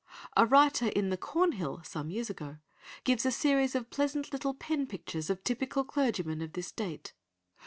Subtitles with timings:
[0.35, 2.57] A writer in the Cornhill some years ago
[3.03, 7.13] gives a series of pleasant little pen pictures of typical clergymen of this date.